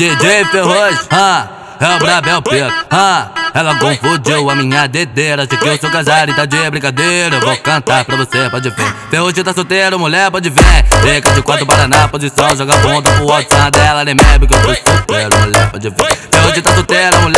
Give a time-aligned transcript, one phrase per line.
[0.00, 1.46] DJ Ferroz, ah,
[1.78, 5.42] é o Brabel Pica, ah, ela confundiu a minha dedeira.
[5.42, 7.36] Acha que eu sou casado e tá de brincadeira.
[7.36, 8.94] Eu vou cantar pra você, pode ver.
[9.10, 10.86] Ferroz tá solteiro, mulher, pode ver.
[11.02, 14.62] Fica de quatro para na posição, joga bunda pro WhatsApp dela, nem mebe que eu
[14.62, 16.16] tô solteiro, mulher, pode ver.
[16.30, 17.29] Ferroz tá solteiro, mulher.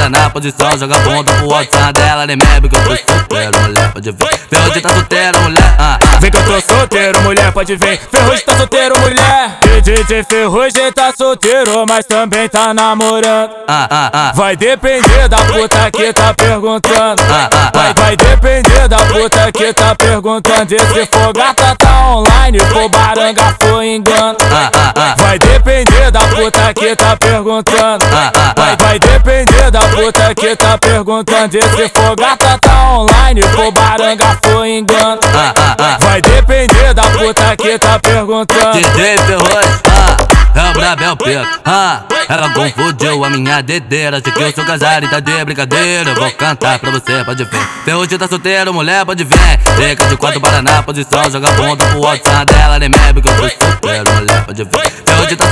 [0.00, 2.96] De para na posição, joga a bunda pro WhatsApp dela, nem mebe que eu tô
[2.96, 4.38] solteiro, mulher, pode ver.
[4.48, 6.18] Ferroz tá solteiro, mulher, ah, ah.
[6.20, 7.98] Vem que eu tô solteiro, mulher, pode ver.
[8.10, 9.58] Ferrugem tá solteiro, mulher.
[9.82, 13.50] DJ Ferrugem tá solteiro, mas também tá namorando.
[13.66, 14.32] Ah, ah, ah.
[14.34, 17.22] Vai depender da puta que tá perguntando.
[17.22, 17.72] Ah, ah, ah.
[17.74, 20.74] Vai, vai depender da puta que tá perguntando.
[20.74, 24.36] Esse fogata tá online, for baranga, foi engano.
[24.52, 25.14] Ah, ah, ah.
[25.16, 28.04] Vai depender da puta que tá perguntando.
[28.12, 28.60] Ah, ah, ah.
[28.60, 31.56] Vai, vai depender da puta que tá perguntando.
[31.56, 35.20] Esse fogata tá online, for baranga, foi engano.
[35.34, 35.98] Ah, ah, ah.
[36.00, 38.72] Vai depender da puta que tá perguntando.
[38.72, 44.18] DJ Ferroz, ah, é o Brabel Pica, ah, ela confundiu a minha dedeira.
[44.18, 46.10] Acha que eu sou casado e tá de brincadeira.
[46.10, 47.60] Eu vou cantar pra você, pode ver.
[47.84, 49.58] Ferroz tá solteiro, mulher, pode ver.
[49.76, 53.36] Fica de quatro para na posição, joga bunda pro WhatsApp dela, nem mebe que eu
[53.36, 54.90] tô solteiro, mulher, pode ver.
[55.04, 55.49] Ferroz tá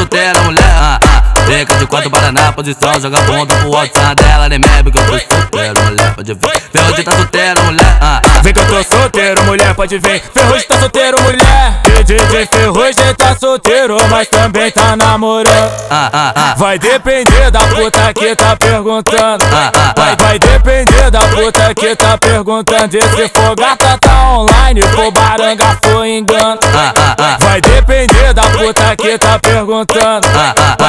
[1.98, 5.06] Fica de quatro para na posição, joga bunda pro WhatsApp dela, nem mebe que eu
[5.06, 6.62] tô solteiro, mulher, pode ver.
[6.72, 8.40] Ferroz tá solteiro, mulher, ah, ah.
[8.42, 10.22] Vem que eu tô solteiro, mulher, pode ver.
[10.32, 11.80] Ferrugem tá solteiro, mulher.
[12.04, 15.72] DJ Ferrugem tá solteiro, mas também tá namorando.
[15.90, 16.54] Ah, ah, ah.
[16.56, 19.44] Vai depender da puta que tá perguntando.
[19.52, 19.94] Ah, ah, ah.
[19.96, 22.96] Vai, vai depender da puta que tá perguntando.
[22.96, 26.58] Esse fogata tá online, for baranga, foi engano.
[26.74, 27.36] Ah, ah, ah.
[27.40, 30.28] Vai depender da puta que tá perguntando.
[30.34, 30.87] Ah, ah, ah.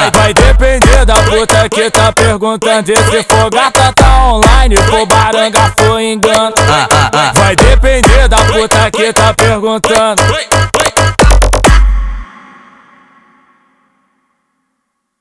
[1.30, 2.90] Puta que tá perguntando.
[2.92, 6.54] Esse fogata tá online, for baranga, foi engano.
[6.68, 7.32] Ah, ah, ah.
[7.34, 10.22] Vai depender da puta que tá perguntando.